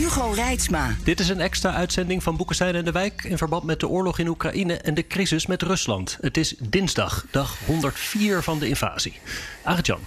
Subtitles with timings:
[0.00, 0.96] Hugo Reitsma.
[1.04, 4.18] Dit is een extra uitzending van Boekenstein en de Wijk in verband met de oorlog
[4.18, 6.18] in Oekraïne en de crisis met Rusland.
[6.20, 9.18] Het is dinsdag, dag 104 van de invasie.
[9.62, 10.00] Arjan.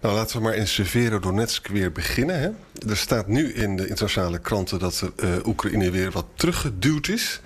[0.00, 2.40] Nou, laten we maar in Severodonetsk weer beginnen.
[2.40, 2.48] Hè?
[2.88, 7.40] Er staat nu in de internationale kranten dat uh, Oekraïne weer wat teruggeduwd is.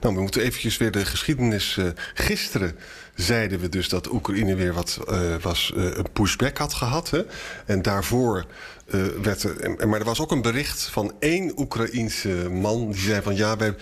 [0.00, 1.76] Nou, we moeten eventjes weer de geschiedenis.
[1.76, 2.76] Uh, gisteren
[3.14, 7.10] zeiden we dus dat Oekraïne weer wat uh, was, een pushback had gehad.
[7.10, 7.22] Hè?
[7.66, 8.46] En daarvoor
[8.94, 13.22] uh, werd er, maar er was ook een bericht van één Oekraïense man die zei
[13.22, 13.74] van ja, wij,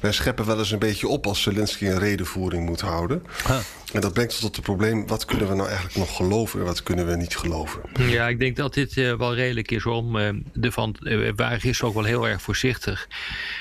[0.00, 3.22] wij scheppen wel eens een beetje op als Zelensky een redenvoering moet houden.
[3.46, 3.58] Huh.
[3.92, 6.82] En dat brengt tot het probleem, wat kunnen we nou eigenlijk nog geloven en wat
[6.82, 7.80] kunnen we niet geloven?
[7.98, 10.96] Ja, ik denk dat dit uh, wel redelijk is om uh, de van,
[11.36, 13.08] waren gisteren ook wel heel erg voorzichtig.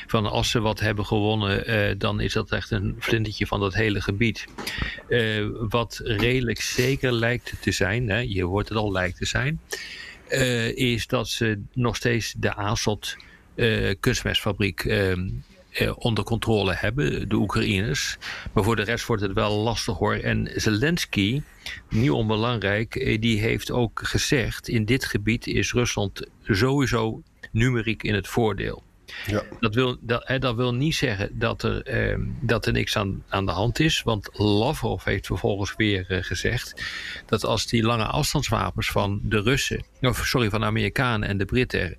[0.08, 4.02] Van als ze wat hebben gewonnen, dan is dat echt een vlindertje van dat hele
[4.02, 4.46] gebied.
[5.70, 9.60] wat redelijk zeker lijkt te zijn, hè, je hoort het al lijkt te zijn.
[10.32, 13.18] Uh, is dat ze nog steeds de Azot
[13.56, 15.18] uh, kunstmestfabriek uh,
[15.96, 18.18] onder controle hebben, de Oekraïners.
[18.54, 20.16] Maar voor de rest wordt het wel lastig hoor.
[20.16, 21.42] En Zelensky,
[21.90, 27.22] niet onbelangrijk, die heeft ook gezegd: in dit gebied is Rusland sowieso
[27.52, 28.84] numeriek in het voordeel.
[29.26, 29.44] Ja.
[29.60, 33.24] Dat, wil, dat, hè, dat wil niet zeggen dat er, eh, dat er niks aan,
[33.30, 34.04] aan de hand is.
[34.04, 36.84] Want Lavrov heeft vervolgens weer eh, gezegd
[37.26, 41.46] dat als die lange afstandswapens van de Russen, of sorry, van de Amerikanen en de
[41.46, 41.98] Britten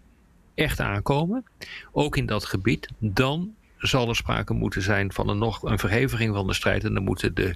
[0.54, 1.44] echt aankomen,
[1.92, 6.34] ook in dat gebied, dan zal er sprake moeten zijn van een nog een verheviging
[6.34, 6.84] van de strijd.
[6.84, 7.54] En dan moeten de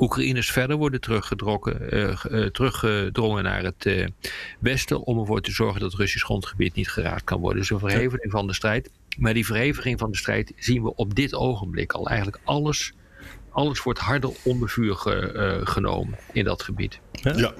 [0.00, 4.06] Oekraïners verder worden teruggedrongen, uh, uh, teruggedrongen naar het uh,
[4.58, 7.58] westen om ervoor te zorgen dat Russisch grondgebied niet geraakt kan worden.
[7.58, 8.90] Dus een verheviging van de strijd.
[9.18, 12.08] Maar die verheviging van de strijd zien we op dit ogenblik al.
[12.08, 12.92] Eigenlijk alles
[13.52, 16.98] alles wordt harder onder vuur ge, uh, genomen in dat gebied.
[17.12, 17.32] Ja.
[17.36, 17.54] ja.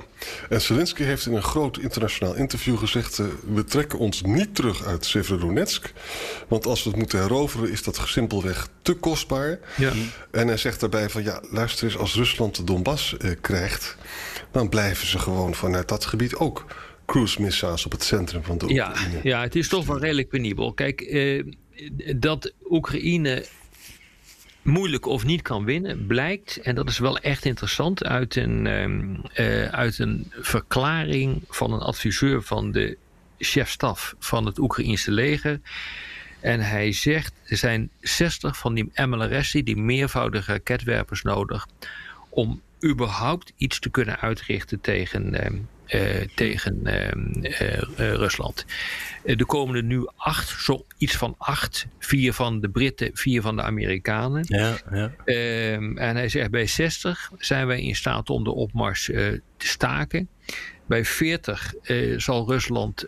[0.48, 3.18] en Zelensky heeft in een groot internationaal interview gezegd...
[3.18, 5.92] Uh, we trekken ons niet terug uit Severodonetsk.
[6.48, 9.58] Want als we het moeten heroveren is dat simpelweg te kostbaar.
[9.76, 9.92] Ja.
[10.30, 11.98] En hij zegt daarbij van ja, luister eens...
[11.98, 13.96] als Rusland de Donbass uh, krijgt...
[14.50, 16.64] dan blijven ze gewoon vanuit dat gebied ook
[17.06, 19.14] cruise missiles op het centrum van de Oekraïne.
[19.14, 20.72] Ja, ja het is toch wel redelijk penibel.
[20.72, 21.16] Kijk,
[22.16, 23.44] dat Oekraïne
[24.62, 28.66] moeilijk of niet kan winnen, blijkt, en dat is wel echt interessant, uit een,
[29.36, 32.96] uh, uit een verklaring van een adviseur van de
[33.38, 35.60] chefstaf van het Oekraïnse leger.
[36.40, 41.66] En hij zegt, er zijn 60 van die MLRS'en, die meervoudige raketwerpers nodig,
[42.28, 45.60] om überhaupt iets te kunnen uitrichten tegen, uh,
[46.34, 48.66] tegen uh, Rusland.
[49.24, 51.86] er komen er nu acht, zo iets van acht.
[51.98, 54.44] Vier van de Britten, vier van de Amerikanen.
[54.48, 55.12] Ja, ja.
[55.24, 60.28] Ehm, en hij zegt bij 60 zijn wij in staat om de opmars te staken.
[60.86, 61.74] Bij 40
[62.16, 63.06] zal Rusland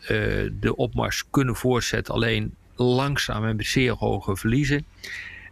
[0.60, 4.86] de opmars kunnen voortzetten, alleen langzaam en met zeer hoge verliezen.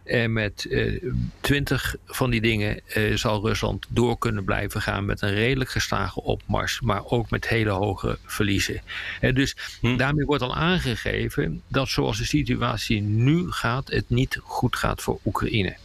[0.03, 1.03] En met uh,
[1.41, 6.21] twintig van die dingen uh, zal Rusland door kunnen blijven gaan met een redelijk gestage
[6.21, 8.81] opmars, maar ook met hele hoge verliezen.
[9.19, 9.97] En dus hm.
[9.97, 15.19] daarmee wordt al aangegeven dat zoals de situatie nu gaat, het niet goed gaat voor
[15.25, 15.75] Oekraïne.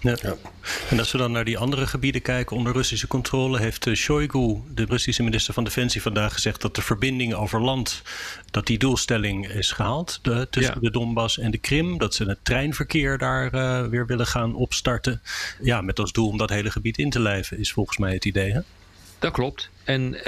[0.00, 0.16] Ja.
[0.90, 4.56] En als we dan naar die andere gebieden kijken onder Russische controle, heeft uh, Shoigu,
[4.74, 8.02] de Russische minister van Defensie, vandaag gezegd dat de verbinding over land,
[8.50, 10.80] dat die doelstelling is gehaald de, tussen ja.
[10.80, 11.98] de Donbass en de Krim.
[11.98, 15.22] Dat ze het treinverkeer daar uh, weer willen gaan opstarten.
[15.62, 18.24] Ja, met als doel om dat hele gebied in te lijven, is volgens mij het
[18.24, 18.52] idee.
[18.52, 18.60] Hè?
[19.20, 19.70] Dat klopt.
[19.84, 20.22] En uh,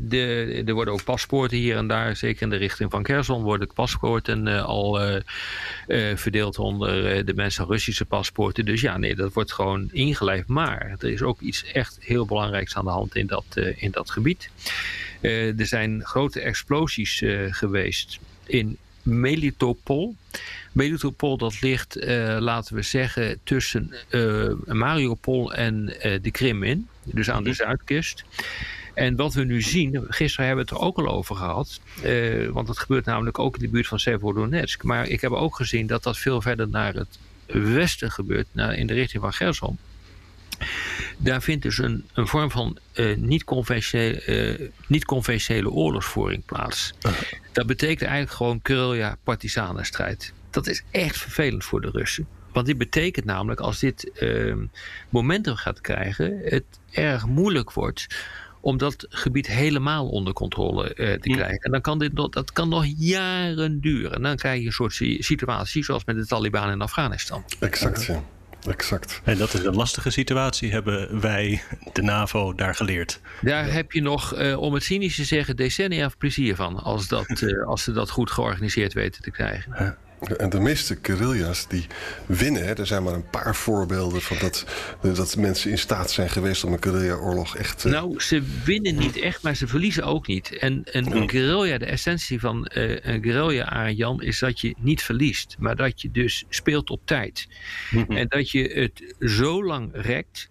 [0.00, 3.72] de, er worden ook paspoorten hier en daar, zeker in de richting van Kherson, worden
[3.74, 5.16] paspoorten uh, al uh,
[6.14, 8.64] verdeeld onder de mensen Russische paspoorten.
[8.64, 10.48] Dus ja, nee, dat wordt gewoon ingelijfd.
[10.48, 13.44] Maar er is ook iets echt heel belangrijks aan de hand in dat,
[13.76, 14.50] in dat gebied.
[15.20, 20.16] er zijn grote explosies geweest in Melitopol.
[20.72, 21.96] Melitopol dat ligt,
[22.38, 23.94] laten we zeggen, tussen
[24.66, 25.86] Mariupol en
[26.22, 28.24] de Krim in dus aan de zuidkust.
[28.94, 32.48] En wat we nu zien, gisteren hebben we het er ook al over gehad, uh,
[32.48, 34.82] want dat gebeurt namelijk ook in de buurt van Severodonetsk.
[34.82, 38.86] Maar ik heb ook gezien dat dat veel verder naar het westen gebeurt, naar, in
[38.86, 39.78] de richting van Gerson.
[41.16, 46.92] Daar vindt dus een, een vorm van uh, niet-conventionele, uh, niet-conventionele oorlogsvoering plaats.
[47.52, 50.32] Dat betekent eigenlijk gewoon guerrilla-partisanenstrijd.
[50.50, 52.26] Dat is echt vervelend voor de Russen.
[52.52, 54.54] Want dit betekent namelijk, als dit uh,
[55.08, 58.06] momentum gaat krijgen, het erg moeilijk wordt
[58.60, 61.58] om dat gebied helemaal onder controle uh, te krijgen.
[61.58, 64.12] En dan kan dit nog, dat kan nog jaren duren.
[64.12, 67.44] En dan krijg je een soort situatie zoals met de Taliban in Afghanistan.
[67.60, 68.22] Exact, ja.
[68.68, 69.20] Exact.
[69.24, 71.62] En dat is een lastige situatie, hebben wij,
[71.92, 73.20] de NAVO, daar geleerd.
[73.40, 76.82] Daar heb je nog, uh, om het cynisch te zeggen, decennia plezier van.
[76.82, 79.74] Als, dat, uh, als ze dat goed georganiseerd weten te krijgen.
[79.78, 79.96] Ja.
[80.36, 81.86] En de meeste guerrilla's die
[82.26, 84.64] winnen, hè, er zijn maar een paar voorbeelden van dat,
[85.00, 87.84] dat mensen in staat zijn geweest om een guerrilla-oorlog echt.
[87.84, 87.92] Uh...
[87.92, 90.56] Nou, ze winnen niet echt, maar ze verliezen ook niet.
[90.58, 95.02] En een, een guerrilla, de essentie van uh, een guerrilla, Jan, is dat je niet
[95.02, 97.48] verliest, maar dat je dus speelt op tijd.
[97.90, 98.16] Mm-hmm.
[98.16, 100.50] En dat je het zo lang rekt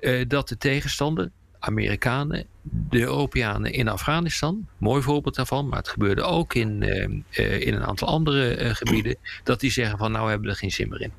[0.00, 4.68] uh, dat de tegenstander Amerikanen, de Europeanen in Afghanistan.
[4.78, 8.74] Mooi voorbeeld daarvan, maar het gebeurde ook in, uh, uh, in een aantal andere uh,
[8.74, 9.16] gebieden.
[9.42, 11.12] Dat die zeggen van nou hebben we er geen zin meer in.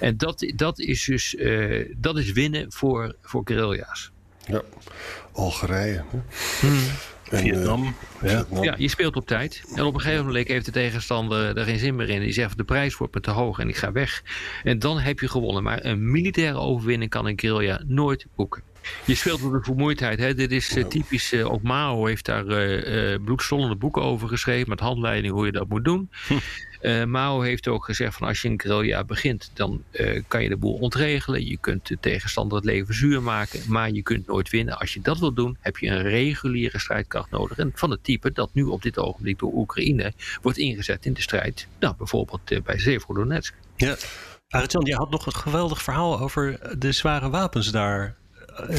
[0.00, 1.36] En dat, dat is dus
[1.96, 4.10] dat is winnen voor, voor guerrilla's.
[4.46, 4.62] Ja,
[5.32, 6.04] Algerije.
[6.60, 6.78] Hmm.
[7.30, 7.94] En, Vietnam.
[8.22, 8.46] Ja.
[8.62, 9.62] ja, je speelt op tijd.
[9.74, 12.20] En op een gegeven moment heeft de tegenstander er geen zin meer in.
[12.20, 14.22] Die zegt de prijs wordt me te hoog en ik ga weg.
[14.64, 15.62] En dan heb je gewonnen.
[15.62, 18.62] Maar een militaire overwinning kan een guerrilla nooit boeken.
[19.04, 20.18] Je speelt op de vermoeidheid.
[20.18, 20.34] Hè?
[20.34, 21.32] Dit is uh, typisch.
[21.32, 24.68] Uh, ook Mao heeft daar uh, bloedstollende boeken over geschreven.
[24.68, 26.10] Met handleiding hoe je dat moet doen.
[26.26, 26.34] Hm.
[27.08, 29.82] Mao heeft ook gezegd: van als je een guerrilla begint, dan
[30.28, 31.46] kan je de boel ontregelen.
[31.46, 33.60] Je kunt de tegenstander het leven zuur maken.
[33.68, 34.78] Maar je kunt nooit winnen.
[34.78, 37.58] Als je dat wilt doen, heb je een reguliere strijdkracht nodig.
[37.58, 40.12] En van het type dat nu op dit ogenblik door Oekraïne
[40.42, 41.66] wordt ingezet in de strijd.
[41.80, 43.54] Nou, bijvoorbeeld bij Severodonetsk.
[43.76, 43.96] Ja.
[44.48, 48.16] Arjan, je had nog een geweldig verhaal over de zware wapens daar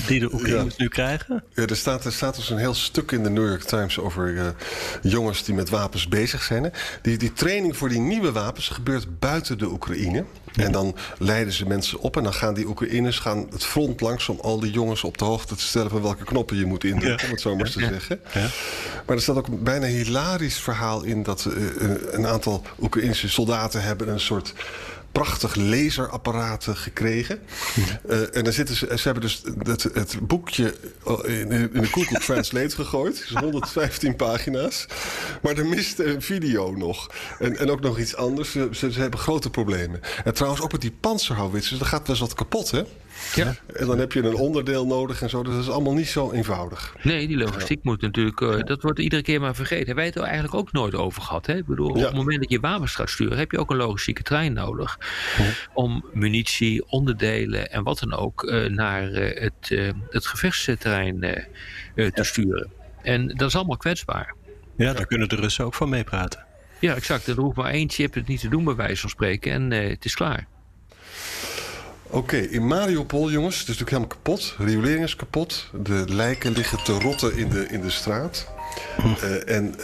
[0.07, 0.83] die de Oekraïners ja.
[0.83, 1.44] nu krijgen?
[1.53, 4.29] Ja, er staat, er staat dus een heel stuk in de New York Times over
[4.29, 4.47] uh,
[5.01, 6.63] jongens die met wapens bezig zijn.
[6.63, 6.69] Hè.
[7.01, 10.25] Die, die training voor die nieuwe wapens gebeurt buiten de Oekraïne.
[10.56, 14.29] En dan leiden ze mensen op en dan gaan die Oekraïners gaan het front langs
[14.29, 17.25] om al die jongens op de hoogte te stellen van welke knoppen je moet indrukken,
[17.25, 18.19] om het zo maar eens te zeggen.
[18.33, 18.47] Ja.
[19.06, 21.63] Maar er staat ook een bijna hilarisch verhaal in dat uh,
[22.12, 24.53] een aantal Oekraïnse soldaten hebben een soort
[25.18, 27.40] prachtig laserapparaat gekregen.
[28.10, 30.75] Uh, en dan zitten ze, ze hebben dus het, het boekje
[31.24, 33.25] in, in de Google Translate gegooid.
[33.28, 34.86] Dus 115 pagina's.
[35.42, 37.12] Maar er mist een video nog.
[37.40, 38.52] En, en ook nog iets anders.
[38.52, 40.02] Ze, ze, ze hebben grote problemen.
[40.24, 41.80] En trouwens ook met die panzerhouwitsers.
[41.80, 42.84] Dat gaat best wat kapot, hè?
[43.36, 43.56] Ja.
[43.74, 45.44] En dan heb je een onderdeel nodig en zo.
[45.44, 46.96] Dus dat is allemaal niet zo eenvoudig.
[47.04, 48.42] Nee, die logistiek moet natuurlijk...
[48.42, 49.96] Uh, dat wordt iedere keer maar vergeten.
[49.96, 51.46] Wij hebben het er eigenlijk ook nooit over gehad.
[51.46, 51.56] Hè?
[51.58, 52.02] Ik bedoel, ja.
[52.02, 53.38] op het moment dat je wapens gaat sturen...
[53.38, 55.00] heb je ook een logistieke trein nodig.
[55.74, 58.44] Om munitie, onderdelen en wat dan ook...
[58.44, 61.19] Uh, naar uh, het, het gevechtsterrein
[61.96, 62.72] te sturen.
[63.02, 64.36] En dat is allemaal kwetsbaar.
[64.75, 66.46] Ja, daar kunnen de Russen ook van meepraten.
[66.80, 67.28] Ja, exact.
[67.28, 69.52] Er hoeft maar één chip het niet te doen, bij wijze van spreken.
[69.52, 70.48] En het is klaar.
[72.07, 74.56] Oké, okay, in Mariupol, jongens, het is natuurlijk helemaal kapot.
[74.57, 75.69] Riolering is kapot.
[75.83, 78.48] De lijken liggen te rotten in de, in de straat.
[79.00, 79.81] Uh, en uh,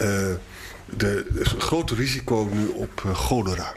[0.96, 3.72] de, er is een groot risico nu op uh, cholera.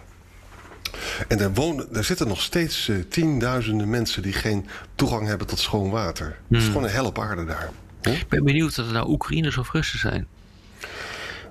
[1.28, 5.90] En daar, wonen, daar zitten nog steeds tienduizenden mensen die geen toegang hebben tot schoon
[5.90, 6.26] water.
[6.26, 6.58] Hmm.
[6.58, 7.70] Het is gewoon een hel op aarde daar.
[8.02, 10.28] Ik ben benieuwd of het nou Oekraïners of Russen zijn.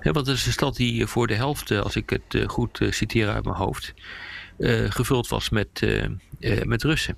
[0.01, 3.29] Ja, want het is een stad die voor de helft, als ik het goed citeer
[3.29, 3.93] uit mijn hoofd,
[4.89, 6.05] gevuld was met, uh,
[6.39, 7.17] uh, met Russen.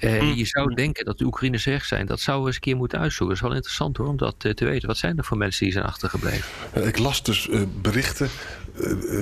[0.00, 0.34] Mm.
[0.34, 2.06] Je zou denken dat de Oekraïners weg zijn.
[2.06, 3.36] Dat zouden we eens een keer moeten uitzoeken.
[3.36, 4.88] Dat is wel interessant hoor, om dat te weten.
[4.88, 6.86] Wat zijn er voor mensen die zijn achtergebleven?
[6.86, 7.48] Ik las dus
[7.80, 8.28] berichten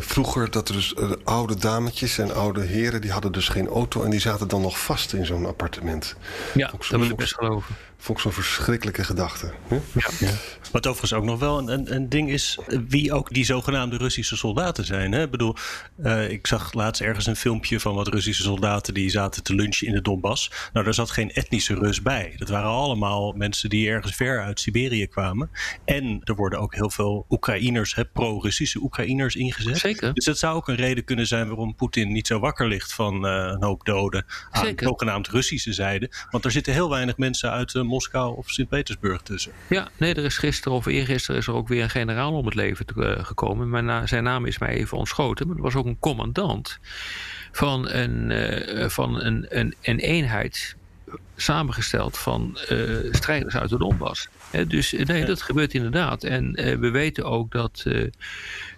[0.01, 0.95] vroeger dat er dus
[1.25, 3.01] oude dametjes en oude heren...
[3.01, 6.17] die hadden dus geen auto en die zaten dan nog vast in zo'n appartement.
[6.55, 7.75] Ja, dat wil ik best geloven.
[8.05, 9.53] Vond ik zo'n verschrikkelijke gedachte.
[9.71, 9.81] Ja.
[10.19, 10.31] Ja.
[10.73, 12.59] Wat overigens ook nog wel een, een, een, ding is,
[12.89, 15.13] wie ook die zogenaamde Russische soldaten zijn.
[15.13, 15.23] Hè?
[15.23, 15.57] Ik bedoel,
[16.05, 19.87] uh, ik zag laatst ergens een filmpje van wat Russische soldaten die zaten te lunchen
[19.87, 20.51] in de Donbass.
[20.73, 22.35] Nou, daar zat geen etnische Rus bij.
[22.37, 25.51] Dat waren allemaal mensen die ergens ver uit Siberië kwamen.
[25.85, 29.79] En er worden ook heel veel Oekraïners, pro-Russische Oekraïners ingezet.
[29.79, 30.15] Zeker.
[30.15, 33.27] Dus dat zou ook een reden kunnen zijn waarom Poetin niet zo wakker ligt van
[33.27, 34.87] uh, een hoop doden aan Zeker.
[34.87, 36.11] zogenaamd Russische zijde.
[36.31, 39.53] Want er zitten heel weinig mensen uit uh, Moskou of Sint-Petersburg tussen.
[39.69, 42.55] Ja, nee, er is gisteren of eergisteren is er ook weer een generaal om het
[42.55, 43.69] leven te, uh, gekomen.
[43.71, 45.47] Maar na, zijn naam is mij even ontschoten.
[45.47, 46.79] Maar er was ook een commandant
[47.53, 50.77] van een, van een, een, een eenheid
[51.37, 54.29] samengesteld van uh, strijders uit de Donbass.
[54.69, 56.25] Dus nee, dat gebeurt inderdaad.
[56.25, 57.83] En we weten ook dat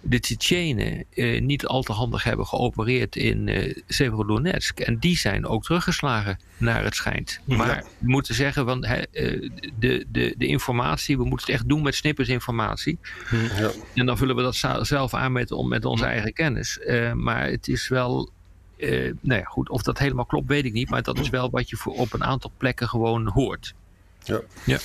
[0.01, 1.05] de Tsjetsjenen
[1.39, 4.79] niet al te handig hebben geopereerd in Severodonetsk.
[4.79, 7.39] En die zijn ook teruggeslagen, naar het schijnt.
[7.45, 11.95] Maar we moeten zeggen, van, de, de, de informatie, we moeten het echt doen met
[11.95, 12.99] snippers informatie.
[13.57, 13.71] Ja.
[13.93, 16.79] En dan vullen we dat zelf aan met, met onze eigen kennis.
[17.13, 18.31] maar het is wel
[18.77, 20.89] uh, nou ja, goed, of dat helemaal klopt, weet ik niet.
[20.89, 23.73] Maar dat is wel wat je voor op een aantal plekken gewoon hoort.
[24.27, 24.41] Ja.
[24.65, 24.79] ja.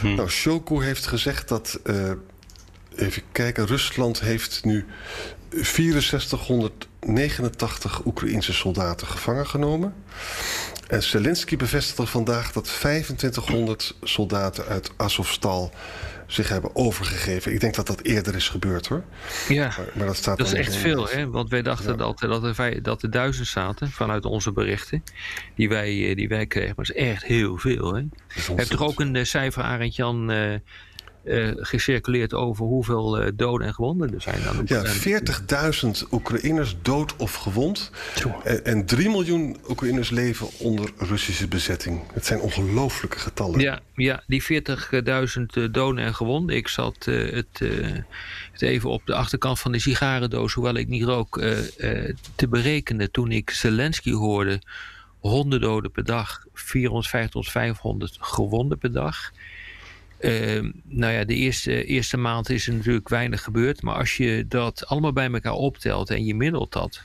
[0.00, 0.14] Hm.
[0.14, 1.80] Nou, Shoku heeft gezegd dat.
[1.84, 2.10] Uh,
[2.96, 4.86] even kijken, Rusland heeft nu
[5.60, 9.94] 6489 Oekraïnse soldaten gevangen genomen.
[10.88, 15.72] En Zelensky bevestigde vandaag dat 2500 soldaten uit Azovstal
[16.26, 17.52] zich hebben overgegeven.
[17.52, 19.02] Ik denk dat dat eerder is gebeurd hoor.
[19.48, 21.08] Ja, maar, maar dat, staat dat is echt veel.
[21.08, 21.30] Hè?
[21.30, 25.02] Want wij dachten dat, dat, er, dat er duizend zaten vanuit onze berichten
[25.54, 26.72] die wij, eh, die wij kregen.
[26.76, 27.94] Maar dat is echt heel veel.
[27.94, 28.02] Hè?
[28.28, 30.30] Heb je toch ook een uh, cijfer, Arend Jan...
[30.30, 30.54] Uh,
[31.24, 34.40] uh, gecirculeerd over hoeveel uh, doden en gewonden er zijn.
[34.64, 34.84] ja,
[36.04, 37.90] 40.000 Oekraïners dood of gewond.
[38.44, 42.00] En, en 3 miljoen Oekraïners leven onder Russische bezetting.
[42.12, 43.60] Het zijn ongelooflijke getallen.
[43.60, 46.56] Ja, ja die 40.000 doden en gewonden.
[46.56, 47.58] Ik zat uh, het,
[48.52, 51.40] het, even op de achterkant van de sigarendoos, hoewel ik niet rook,
[52.34, 54.60] te berekenen toen ik Zelensky hoorde.
[55.22, 59.32] 100 doden per dag, 450 tot 500 gewonden per dag.
[60.22, 63.82] Uh, nou ja, de eerste, eerste maand is er natuurlijk weinig gebeurd.
[63.82, 67.02] Maar als je dat allemaal bij elkaar optelt en je middelt dat.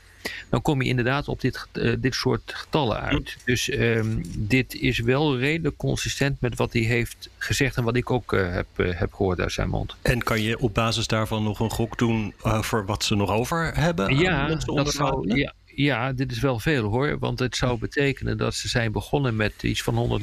[0.50, 3.38] Dan kom je inderdaad op dit, uh, dit soort getallen uit.
[3.46, 7.78] Dus um, dit is wel redelijk consistent met wat hij heeft gezegd.
[7.78, 9.96] En wat ik ook uh, heb, uh, heb gehoord uit zijn mond.
[10.02, 13.72] En kan je op basis daarvan nog een gok doen voor wat ze nog over
[13.76, 14.18] hebben?
[14.18, 17.20] Ja, dat zou, ja, ja, dit is wel veel hoor.
[17.20, 20.22] Want het zou betekenen dat ze zijn begonnen met iets van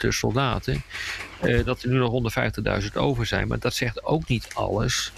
[0.00, 0.82] 190.000 soldaten.
[1.44, 2.32] Uh, dat er nu nog
[2.82, 3.48] 150.000 over zijn.
[3.48, 5.12] Maar dat zegt ook niet alles.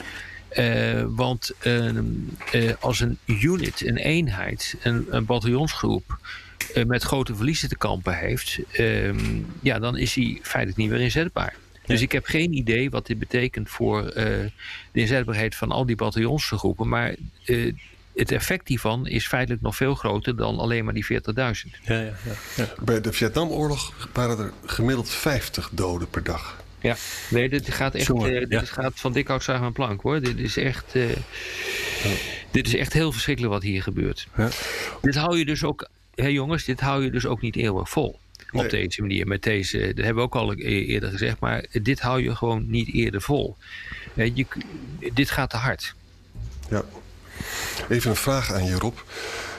[0.59, 6.19] Uh, want uh, als een unit, een eenheid, een, een bataljonsgroep
[6.87, 11.55] met grote verliezen te kampen heeft, ehm, ja, dan is hij feitelijk niet meer inzetbaar.
[11.87, 14.51] Dus ik heb geen idee wat dit betekent voor de
[14.93, 16.89] inzetbaarheid van al die bataljonsgroepen.
[16.89, 17.15] Maar
[18.14, 21.11] het effect hiervan is feitelijk nog veel groter dan alleen maar die 40.000.
[21.83, 22.12] Ja, ja,
[22.57, 26.61] ja, Bij de Vietnamoorlog waren er gemiddeld 50 doden per dag.
[26.81, 26.97] Ja,
[27.31, 30.21] nee, dit gaat echt uh, dit gaat van dik hout zagen aan plank hoor.
[30.21, 31.11] Dit is echt, uh,
[32.50, 34.26] dit is echt heel verschrikkelijk wat hier gebeurt.
[35.00, 38.21] Dit hou je dus ook, hé jongens, dit hou je dus ook niet eeuwig vol.
[38.52, 42.00] Op deze manier, met deze, dat hebben we ook al e-, eerder gezegd, maar dit
[42.00, 43.57] hou je gewoon niet eerder vol.
[44.14, 44.47] Je,
[45.12, 45.95] dit gaat te hard.
[46.71, 46.85] Ja.
[47.89, 48.97] Even een vraag aan je, Rob.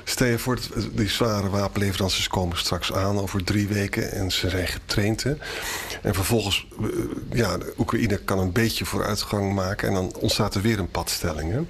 [0.04, 4.50] Stel je voor, dat die zware wapenleveranties komen straks aan over drie weken en ze
[4.50, 5.24] zijn getraind.
[5.24, 5.34] Hè?
[6.02, 6.88] En vervolgens, eh,
[7.32, 11.52] ja, Oekraïne kan een beetje vooruitgang maken en dan ontstaat er weer een padstelling.
[11.52, 11.62] Hè?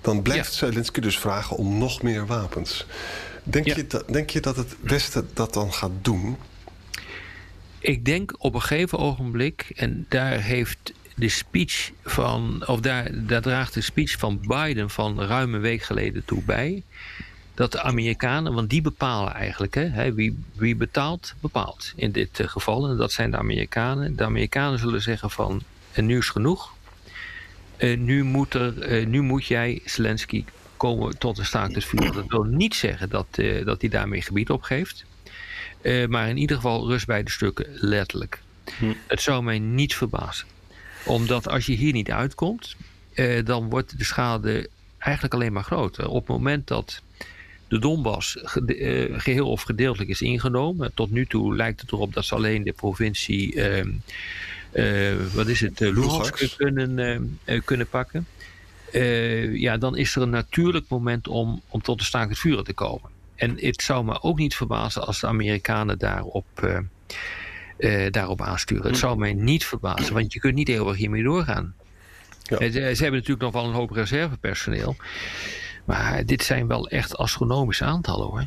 [0.00, 0.56] Dan blijft ja.
[0.56, 2.86] Zelensky dus vragen om nog meer wapens.
[3.42, 6.36] Denk, je dat, denk je dat het Westen dat dan gaat doen?
[7.78, 13.42] Ik denk op een gegeven ogenblik, en daar heeft de speech van, of daar, daar
[13.42, 16.82] draagt de speech van Biden van ruim een week geleden toe bij.
[17.54, 22.48] Dat de Amerikanen, want die bepalen eigenlijk, hè, wie, wie betaalt, bepaalt in dit eh,
[22.48, 22.88] geval.
[22.88, 24.16] En dat zijn de Amerikanen.
[24.16, 26.72] De Amerikanen zullen zeggen van, en nu is genoeg.
[27.78, 30.44] Uh, nu, moet er, uh, nu moet jij, Zelensky,
[30.76, 32.12] komen tot een staakt het vuur.
[32.12, 35.04] Dat wil niet zeggen dat, uh, dat hij daarmee gebied opgeeft.
[36.08, 38.40] maar in ieder geval rust bij de stukken, letterlijk.
[38.78, 38.92] Hm.
[39.06, 40.46] Het zou mij niet verbazen
[41.04, 42.76] omdat als je hier niet uitkomt,
[43.14, 44.68] eh, dan wordt de schade
[44.98, 46.08] eigenlijk alleen maar groter.
[46.08, 47.02] Op het moment dat
[47.68, 52.24] de Donbass eh, geheel of gedeeltelijk is ingenomen, tot nu toe lijkt het erop dat
[52.24, 53.90] ze alleen de provincie, ehm,
[54.70, 58.26] eh, wat is het, Luhansk kunnen, kunnen pakken.
[59.52, 62.72] ja, dan is er een natuurlijk moment om, om tot de staakt het vuren te
[62.72, 63.10] komen.
[63.34, 66.46] En het zou me ook niet verbazen als de Amerikanen daarop
[67.82, 68.84] uh, daarop aansturen.
[68.84, 69.00] Het hm.
[69.00, 71.74] zou mij niet verbazen, want je kunt niet eeuwig hiermee doorgaan.
[72.42, 72.58] Ja.
[72.58, 74.96] Eh, ze, hebben natuurlijk nog wel een hoop reservepersoneel.
[75.84, 78.46] Maar dit zijn wel echt astronomische aantallen hoor.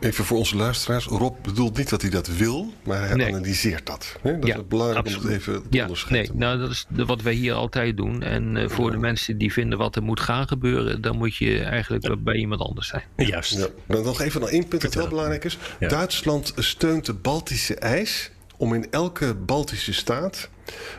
[0.00, 1.04] Even voor onze luisteraars.
[1.04, 4.16] Rob bedoelt niet dat hij dat wil, maar hij analyseert dat.
[4.22, 6.30] Dat is belangrijk om het even te ja, onderscheiden.
[6.30, 8.22] Nee, nou, dat is wat wij hier altijd doen.
[8.22, 11.60] En uh, voor de mensen die vinden wat er moet gaan gebeuren, dan moet je
[11.62, 13.02] eigenlijk bij iemand anders zijn.
[13.16, 13.70] Juist.
[13.86, 15.58] Dan nog even nog één punt dat wel belangrijk is.
[15.78, 20.48] Duitsland steunt de Baltische ijs om in elke Baltische staat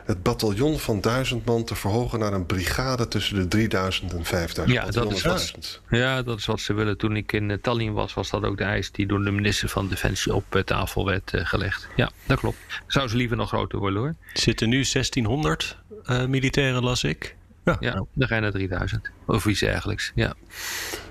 [0.05, 4.77] het bataljon van 1000 man te verhogen naar een brigade tussen de 3000 en 5000.
[4.77, 6.97] Ja, dat is, wat, ja, dat is wat ze willen.
[6.97, 9.87] Toen ik in Tallinn was, was dat ook de eis die door de minister van
[9.87, 11.87] Defensie op tafel werd gelegd.
[11.95, 12.57] Ja, dat klopt.
[12.87, 14.15] Zou ze liever nog groter worden hoor.
[14.33, 17.35] Er zitten nu 1600 uh, militairen, las ik.
[17.65, 19.09] Ja, ja dan ga je naar 3000.
[19.25, 20.11] Of iets dergelijks.
[20.15, 20.33] Ja.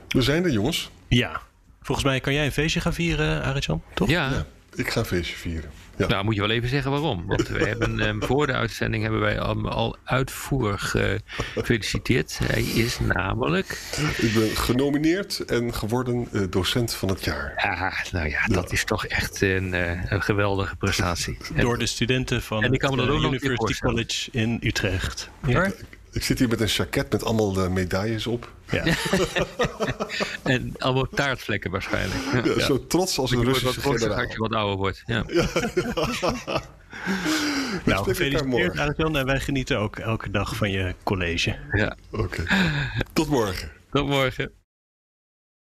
[0.08, 0.90] We zijn er, jongens.
[1.08, 1.40] Ja.
[1.82, 4.08] Volgens mij kan jij een feestje gaan vieren, Arjan, toch?
[4.08, 4.30] Ja.
[4.30, 4.46] ja.
[4.76, 5.70] Ik ga een feestje vieren.
[5.96, 6.06] Ja.
[6.06, 7.26] Nou, moet je wel even zeggen waarom.
[7.26, 10.94] Want we hebben, um, voor de uitzending hebben wij al, al uitvoerig
[11.54, 12.38] gefeliciteerd.
[12.44, 13.80] Hij is namelijk...
[14.16, 17.52] Ik ben genomineerd en geworden uh, docent van het jaar.
[17.56, 21.38] Ah, nou ja, dat is toch echt een, uh, een geweldige prestatie.
[21.54, 25.30] Door de studenten van en ik kan me ook University College in Utrecht.
[25.46, 25.70] Ja?
[26.16, 28.52] Ik zit hier met een jacket met allemaal de medailles op.
[28.70, 28.84] Ja.
[30.42, 32.20] en allemaal taartvlekken waarschijnlijk.
[32.32, 32.64] Ja, ja.
[32.64, 34.18] Zo trots als een Russische generaal.
[34.18, 35.02] Als je wat ouder wordt.
[35.06, 35.24] Ja.
[37.84, 39.16] nou, gefeliciteerd Arjan.
[39.16, 41.56] En wij genieten ook elke dag van je college.
[41.72, 41.96] Ja.
[42.10, 42.44] Oké.
[43.12, 43.72] Tot morgen.
[43.90, 44.52] Tot morgen.